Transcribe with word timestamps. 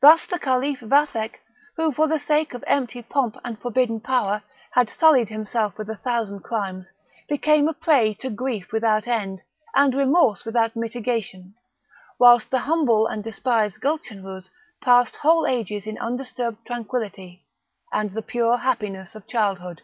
Thus 0.00 0.26
the 0.26 0.38
Caliph 0.38 0.80
Vathek, 0.80 1.40
who, 1.76 1.92
for 1.92 2.08
the 2.08 2.18
sake 2.18 2.54
of 2.54 2.64
empty 2.66 3.02
pomp 3.02 3.36
and 3.44 3.60
forbidden 3.60 4.00
power, 4.00 4.42
had 4.70 4.88
sullied 4.88 5.28
himself 5.28 5.76
with 5.76 5.90
a 5.90 5.96
thousand 5.98 6.40
crimes, 6.40 6.88
became 7.28 7.68
a 7.68 7.74
prey 7.74 8.14
to 8.14 8.30
grief 8.30 8.72
without 8.72 9.06
end, 9.06 9.42
and 9.74 9.92
remorse 9.94 10.46
without 10.46 10.74
mitigation; 10.76 11.56
whilst 12.18 12.50
the 12.50 12.60
humble 12.60 13.06
and 13.06 13.22
despised 13.22 13.82
Gulchenrouz 13.82 14.48
passed 14.80 15.16
whole 15.16 15.46
ages 15.46 15.86
in 15.86 15.98
undisturbed 15.98 16.66
tranquillity, 16.66 17.44
and 17.92 18.12
the 18.12 18.22
pure 18.22 18.56
happiness 18.56 19.14
of 19.14 19.26
childhood. 19.26 19.82